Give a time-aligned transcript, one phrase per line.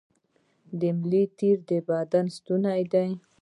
[0.79, 2.63] د ملا تیر د بدن ستون
[2.93, 3.09] دی